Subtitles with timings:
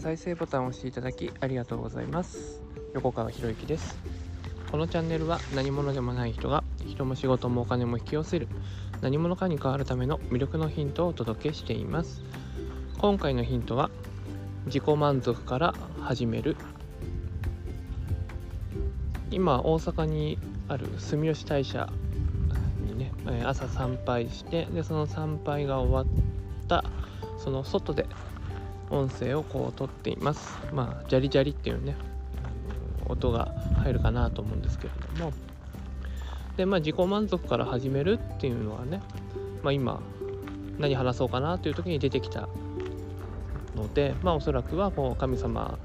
[0.00, 2.62] 再生ボタンを押していただきありがとうございます。
[2.94, 3.98] 横川博之です。
[4.70, 8.48] このチャンネルは何者でもない人が人も仕事もお金も引き寄せる
[9.02, 12.22] 何者かに変わるための魅力のヒントをお届けしています。
[12.96, 13.90] 今回のヒントは
[14.64, 16.56] 自己満足から始める。
[19.30, 20.38] 今大阪に
[20.68, 21.92] ある住吉大社
[22.86, 23.12] にね
[23.44, 26.06] 朝参拝してでその参拝が終わっ
[26.68, 26.84] た
[27.36, 28.06] その外で
[28.90, 30.58] 音声をこう撮っています。
[30.72, 31.96] まあジャリジャリっていうね
[33.06, 35.32] 音が入るかなと思うんですけれども。
[36.56, 39.00] でまあ自己満足から始めるっていうのはね
[39.62, 40.00] まあ今
[40.78, 42.48] 何話そうかなという時に出てきた
[43.76, 45.78] のでまあおそらくはもう神様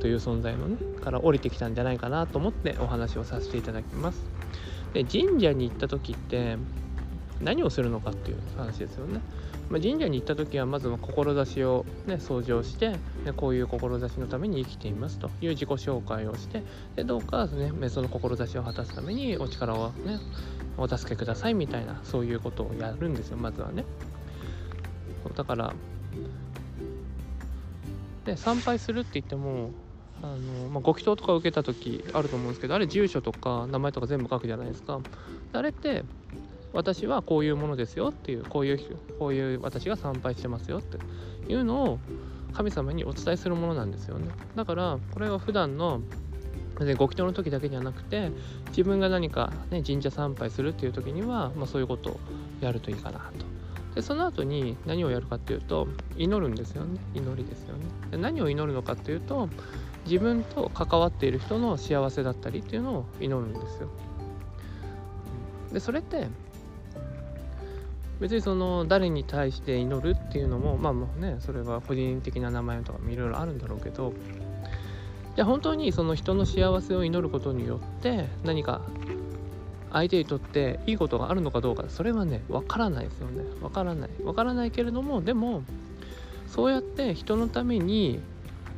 [0.00, 4.22] という存在のねから降りてきたんじゃないかなと思ってお話をさせていただきます。
[4.92, 6.56] で神社に行った時って
[7.40, 9.20] 何をするのかっていう話ですよね
[9.70, 12.98] まあ、神社に行った時はまずは志を、ね、掃除をして、ね、
[13.34, 16.62] こういう志のために生きていますという自己紹介をして
[16.96, 20.18] でどうか、ね、その志を果たすためにお力を、ね、
[20.76, 23.84] お助けくださいみたいなそういうことをやるんですよまずはね。
[25.34, 25.72] だから
[28.26, 29.70] で参拝するって言っても
[30.22, 35.00] あの、まあ、ご祈祷とか受けた時あると思うんですけどあれ住所とか名前とか全部書くじゃないですか。
[35.52, 36.04] あれって
[36.74, 40.98] 私はこういうものですよっていうこういうこういう私が参拝してますよって
[41.50, 41.98] いうのを
[42.52, 44.28] 神様にお伝えするものなんですよね。
[44.54, 46.02] だからこれは普段の
[46.78, 48.32] ご祈祷の時だけじゃなくて
[48.68, 52.20] 自分が何か、ね、神社参拝するっていう時には、まあ、そういうことを
[52.60, 53.46] やるといいかなと。
[53.94, 55.86] でその後に何をやるかっていうと
[56.16, 56.98] 祈るんですよね。
[57.14, 57.84] 祈りですよね。
[58.10, 59.48] で何を祈るのかっていうと
[60.04, 63.88] 自分と関わっている人の幸せだったりっていうのを祈るんですよ。
[65.72, 66.28] でそれって
[68.20, 74.14] 別にその誰に対して祈るっていうのもまあもうねそれは個人的な名前とかもいろいろあるんだろうけど
[75.36, 78.82] じゃあ本当にその人の幸せを祈ることによって何か
[79.92, 83.44] 相手にとっていいことがあるのかどうかそれはねわからないですよね。
[83.62, 84.10] わからない。
[84.24, 85.62] わからないけれどもでも
[86.48, 88.20] そうやって人のために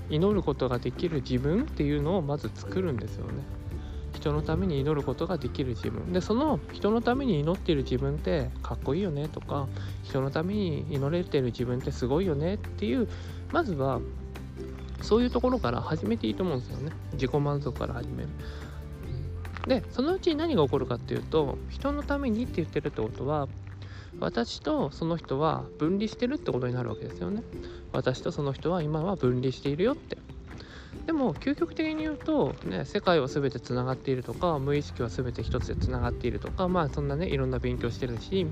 [0.08, 3.42] 祈ることができる自分っていうのをまず作るんですよね。
[4.16, 6.12] 人のために祈ることができる自分。
[6.12, 9.68] でその人のために祈っている自分ってかっこいいよねとか
[10.02, 13.08] 人のために祈れてる自分ってすごいよねっていう
[13.52, 14.00] まずは
[15.02, 16.92] そういうところから始めていいと思うんですよね。
[17.12, 18.28] 自己満足から始める。
[19.66, 23.48] でそのうちに何が起こるかっていうと人のためにって言ってるってことは
[24.20, 27.42] 私とその人は分離してるってことになるわけですよね。
[27.92, 30.16] 私とその人は今は分離しているよって。
[31.06, 38.46] でも究極的に言うと、ね、世界は全てつながっているとか無意識は全て一つでつながっているとかまあそんなねいろんな勉強してるし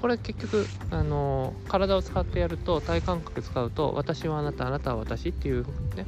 [0.00, 6.06] これ結局あの体を使ってやると体感覚使うと私はあなたあなたは私っていうね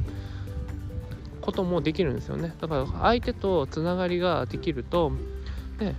[1.42, 5.12] こともできるんですよねだから相手とつながりができると、
[5.78, 5.94] ね、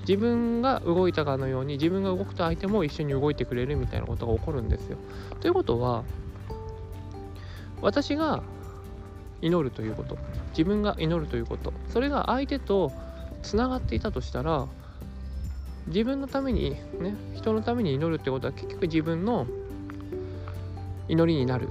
[0.00, 4.98] 自分が動いたかのように自分が動くと相手も一緒に動いてくれるみたいなことが起こるんですよ。
[5.40, 6.04] ということは
[7.80, 8.42] 私が
[9.42, 10.18] 祈るということ。
[10.50, 11.72] 自分が祈るということ。
[11.88, 12.92] それが相手と
[13.42, 14.66] つながっていたとしたら
[15.86, 19.46] 自分のためにね人のために祈るってことは結局自分の
[21.08, 21.68] 祈りになる。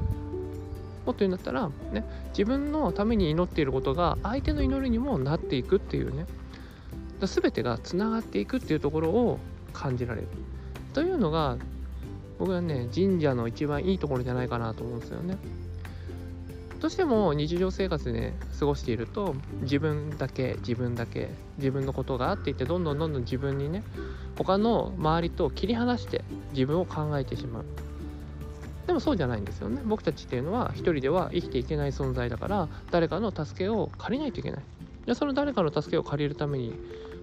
[1.06, 6.25] もっと言うんだったら、ね、自分のために祈っていることが相手の祈りにもなっていくっていうね。
[7.22, 9.40] 全てがつながっていくっていうところを
[9.74, 10.28] 感じられる。
[10.94, 11.57] というのが
[12.38, 15.38] 僕はね神社の一番いいところじゃないかなと思うんですよね。
[16.80, 23.84] どうしても日常生活で、ね、過ごしていると自分だけ自分だけ自分のことがあっていってどんどんどんどん自分にね
[24.38, 26.24] 他の周りと切り離して
[26.54, 27.66] 自分を考えてしまう。
[28.88, 29.82] でもそうじゃないんですよね。
[29.86, 34.62] 僕たちっていうのは一人では生きていけない存在だから誰かの助けを借りないといけない。
[35.06, 36.74] でその誰かの助けを借りるために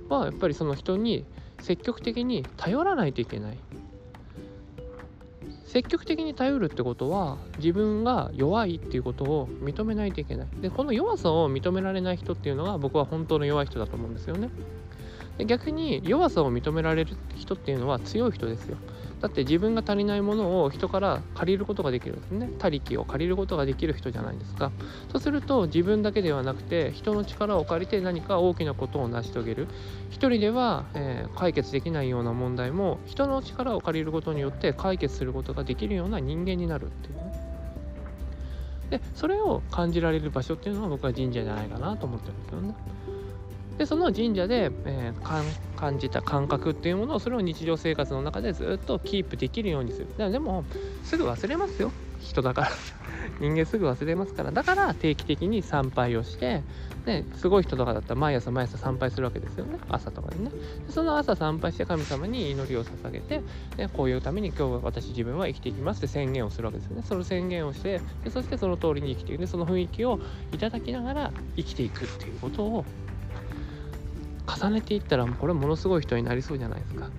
[0.09, 1.25] はやっぱりその人に
[1.61, 3.59] 積極的に頼らないといけない。
[5.66, 10.48] 積極的に頼るってことは自分が弱いっていうことを認めないといけない。
[10.60, 14.50] でこの弱さを認められない人っていうのが僕は本当の弱い人だと思うんですよね。
[15.38, 18.78] で逆に弱さを認められる人っていうのは強い人ですよ。
[19.20, 22.50] だって自分が足りないものを人から借りることができるんですね。
[22.58, 24.72] 他力を借りることができる人じゃないですか。
[25.10, 29.68] そうすると自分だけではなくて人の力を借りて何か大きなことを成し遂げる。
[30.10, 37.46] 一人では、えー、解決できないような問題も人の力を借りることによって解決することができるような人間になるっていうね。
[38.90, 42.74] でそれを感じられる場所っていうのは僕は神社じゃないかなと思ってるんですよね。
[43.78, 50.08] でその神社で、えー、感じた感覚っていうものをそれを日常生活の中でずっとキープできるようにする。
[50.31, 50.64] でも
[51.05, 51.93] すぐ忘れますよ。
[52.20, 52.70] 人だから。
[53.40, 54.50] 人間すぐ忘れますから。
[54.50, 56.62] だから定期的に参拝をして
[57.06, 59.78] ね、すごい人とかだったら毎朝毎朝参拝するわけですよね。
[59.88, 60.50] 朝とかにね。
[60.88, 63.43] その朝参拝して神様に祈りを捧げて、
[63.76, 67.02] ね、こういうために今日は私自分は生きていきますって宣言をするわけですよね。
[67.06, 69.46] その宣言をしてでそしてその通りに生きていく。
[69.46, 70.19] その雰囲気を
[70.52, 72.84] いただきながら生きていくっていうことを
[74.46, 77.10] 重ねていったらこれものすごい人になりそうじゃないですか。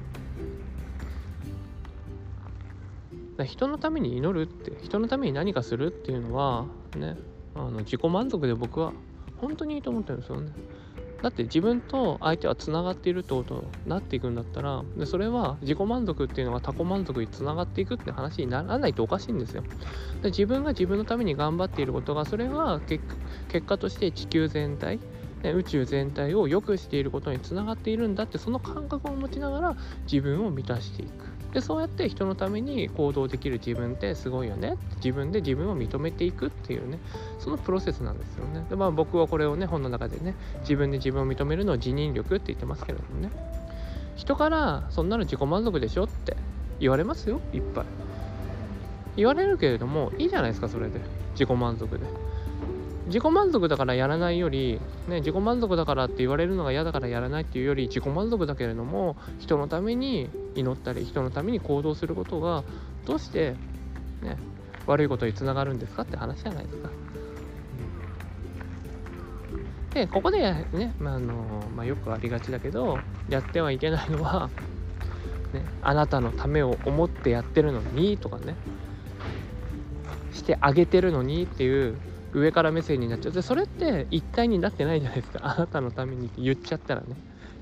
[3.45, 6.65] 人のために祈るって人のために何かするっていうのは
[6.95, 7.15] ね
[7.53, 8.94] あの自己満足で僕は
[9.38, 10.51] 本当にいいと思ってるんですよね。
[11.21, 19.63] だって自分と相手はつながっているってことになっていくんだったらでそれは自己満足っていうのが他己満足につながっていくって話にならないとおかしいんですよ。
[20.21, 23.03] で自分が自分のために頑張っていることがそれは結
[23.65, 25.00] 果として地球全体
[25.44, 29.75] 宇宙全体を良くしていることにつながっているんだってその感覚を持ちながら
[30.12, 31.38] 自分を満たしていく。
[31.54, 37.00] でそうやって人のために行動できる自分ってすごいよね自分で自分を認めていくっていうね
[37.39, 38.66] そのプロセスなんですよね。
[38.69, 43.31] でまあ僕はこれをね本の中でね自分で自分を認めるのを自認力って言ってますけれどもね。
[44.16, 46.38] 人からそんなの自己満足でしょって
[46.80, 47.86] 言われますよいっぱい。
[49.16, 51.01] 言われるけれどもいいじゃないですかそれで。
[51.33, 52.06] 自己満足で。
[53.07, 62.63] 自己満足だからやらないより、ね、自己満足だからって言われるのが嫌だからやらないっていうより自己満足だけれども人のために祈ったり人のために行動することが
[63.06, 63.56] どうして、
[64.21, 64.38] ね、
[64.86, 66.89] 悪いことにつながるんですかって話じゃないですか。
[69.94, 71.33] でここでね、まああの
[71.75, 73.00] まあ、よくありがちだけど
[73.30, 74.50] やってはいけないのは、
[75.54, 78.54] ね、あなたのためを思ってやってるのにとかね
[80.33, 81.98] してあげてるのにっていう
[82.33, 83.31] 上から目線になっちゃう。
[83.33, 85.39] でそれって一体になってないじゃないですか。
[85.47, 87.15] あなたのためにって言っちゃったらね。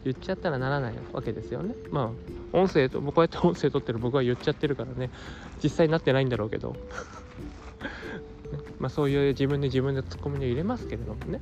[0.03, 1.73] 言っちゃったらならないわけですよね。
[1.89, 2.11] ま
[2.53, 5.09] あ音声と僕こうやって音声取ってる僕は言っちゃってるからね。
[5.63, 6.75] 実際になってないんだろうけど。
[8.79, 11.41] まあそういう自分で自分でツッコミを入れますけれどもね。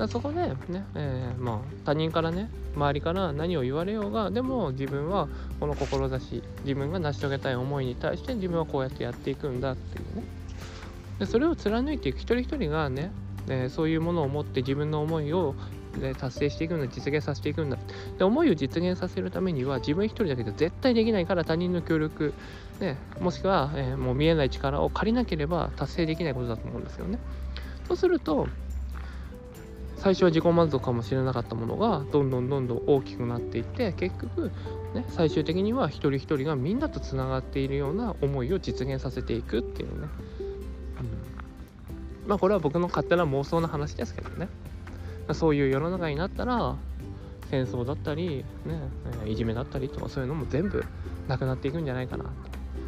[0.00, 5.28] だそこでね、えー、まあ他人からね周りから何を言われようがでも自分は
[5.60, 10.39] この志自分が成し遂げたい思いに対して自分はこうやってやっていくんだっていうね。
[11.20, 13.12] でそれを貫いていく一人一人がね、
[13.48, 15.54] え、そういうものを持って自分の思いを
[15.98, 17.76] で達成していくんだ実現させていくんだ
[18.16, 22.32] で思いを実現させるためには自分一人だけで絶対できないから他人の協力、
[22.80, 27.18] ね、もしくは、えー、もう見えない力を借りなければ達成できないことだと思うんですよね。
[27.88, 28.46] そうすると
[29.96, 34.50] 最初は自己満足かもしれなかったものがどんどんどんどん大きくなっていって結局、
[34.94, 40.08] ね、最終的には一人一人がみんなとつながっているような思いを実現させていくっていうね
[42.30, 44.48] まあこれは僕の勝手な妄想の話ですけどね。
[45.32, 46.76] そういう世の中になったら
[47.50, 48.80] 戦争だったり、ね、
[49.26, 50.84] いじめだったりとかそういうのも全部
[51.26, 52.24] なくなっていくんじゃないかな。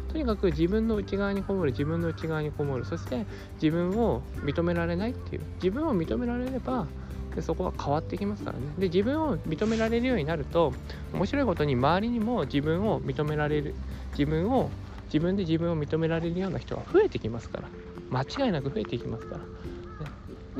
[0.07, 0.13] と。
[0.13, 2.85] とにかく自分の内側にこもる自分の内側にこもる。
[2.85, 3.25] そして
[3.61, 5.41] 自分を認められないっていう。
[5.55, 6.87] 自分を認められれば
[7.35, 8.63] でそこは変わってきますからね。
[8.77, 10.71] で自分を認められるようになると
[11.13, 13.75] 面白いことに周りにも自分を認められる
[14.17, 14.69] 自分を
[15.07, 17.67] 自分で自分を認められるような人が増えてきますから。
[18.13, 19.41] 間違いなく増えていきますから。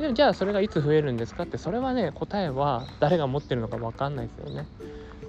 [0.08, 4.66] でじゃあそれがいつ増えるんですかってそれはね答えは誰が持ってるのか分かんないですよね。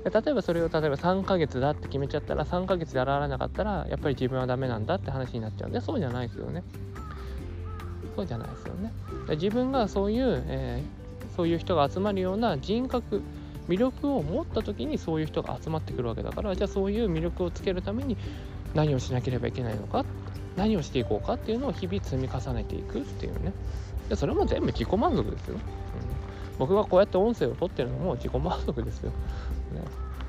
[0.05, 6.63] 例えばそれを例えば3ヶ月だって決めちゃったら3ヶ月で現れなかったらやっぱり自分はダメなんだって話になっちゃうんでそうじゃないですよね。
[8.15, 8.91] そうじゃないですよね。
[9.29, 13.21] 自分がそういう、えー、そういう人が集まるような人格
[13.67, 18.17] 魅力を持った時にそういう人が集まってくるわけだからじゃあそういう魅力をつけるために
[18.73, 20.05] 何をしなければいけないのか
[20.55, 23.53] 何をしていこうかっていうのを日々積み重ねていくっていうね。
[24.09, 25.61] でそれも全部自己満足ですよ、うん、
[26.59, 29.81] 僕がこうやって音声を取ってるのも自己満足ですよ、ね、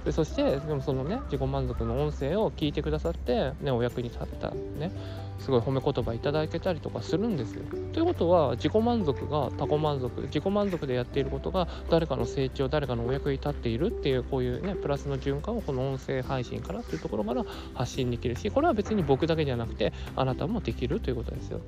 [0.06, 4.92] でそしてでもそのね自己満足の音声を聞いてくださって、ね、お役に立ったね
[5.40, 7.64] すごい褒め言葉いただけたりとかするんですよ。
[7.92, 17.44] ということは自己満足が他己満足自己満足でやっていることが誰かの成長誰かのお役に立っているっていうこういうねプラスの循環をこの音声配信からというところから
[17.75, 21.60] 発信できるしこれは別に僕だけじゃなくてあなたもできるということですよ。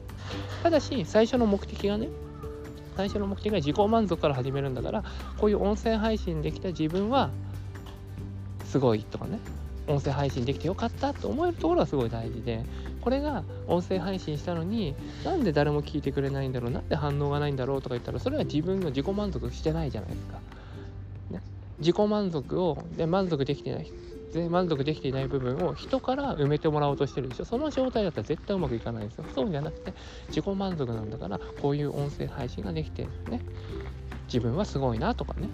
[0.63, 2.09] ただし最初の目的がね
[2.97, 5.05] 最初の目的が自己満足から始めるんだから
[5.39, 7.31] こういう音声配信できた自分は
[8.69, 9.39] すごいとかね
[9.87, 12.65] 音声配信できてよかったと思えるところがすごい大事で
[13.01, 14.95] これが音声配信したのに
[15.25, 20.39] なんで誰も聞いてくれないんだろうなんで反応がないんだろうとか言ったらそれは自分の自己満足してないじゃないですか。
[21.31, 21.41] ね、
[21.79, 23.91] 自己満足をで満足できてない
[24.35, 27.47] で満足できていない部分を人から埋めてもらおうとしてるでしょ。
[27.47, 29.25] その状態だったら絶対うまくいかないですよ。
[29.35, 29.95] そうじゃなくて
[30.29, 33.41] 自己満足なんだからこういう音声配信ができてね
[34.27, 35.49] 自分はすごいなとかね。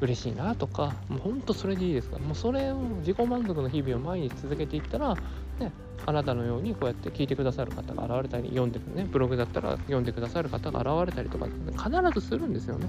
[0.00, 2.18] 嬉しいなとかもうほんとそれでいいですか？
[2.18, 5.14] らもうそれを自己満足の日々を毎日続けていったら
[5.58, 5.72] ね
[6.04, 12.88] あなたのようにこうやって聞いてくださる方が現れたり読んでくねブログだったら読んでくださる方が現れたりとか必ずするんですよね。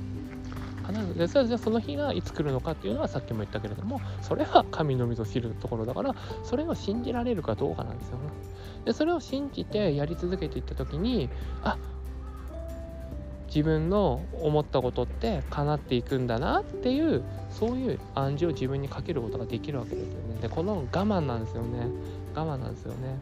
[0.85, 8.23] 必ずでそれじゃその日がいつ来るのかっていうのはさっきも言ったけれどもそれは神のみぞ知るところだからそれを信じられるかどうかなんですよね。
[8.85, 11.29] でそれを信じてやり続けていった時に
[11.61, 11.77] あ
[13.57, 20.39] 自分の思ったことって叶っていくんだなっていうそういう暗示を自分にかけることができるわけですよね。
[20.41, 21.87] でこの我慢なんですよね。
[22.35, 23.19] 我慢なんですよね。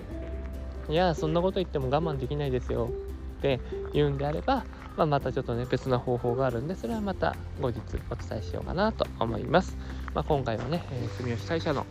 [0.90, 2.90] いやそんなこと言っても我慢できないですよ
[3.38, 3.62] って
[3.94, 4.66] 言うんであれば、
[4.98, 9.78] まあ、またちょっとね別な方法があるんでそれはまた後日お伝えしようかなと思います。
[10.14, 11.86] まあ、今回はね、えー、住吉大社の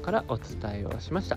[0.00, 1.36] からお伝えをしました。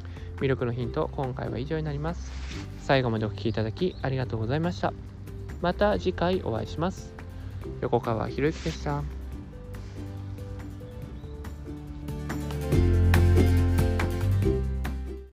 [0.41, 2.31] 魅力のヒント今回は以上になります。
[2.81, 4.91] 最後までお聴きいただきありがとうございました。
[5.61, 7.13] また次回お会いします。
[7.81, 9.20] 横川博之でした。